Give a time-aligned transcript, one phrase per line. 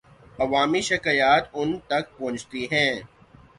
[0.39, 2.91] عوامی شکایات ان تک پہنچتی ہیں۔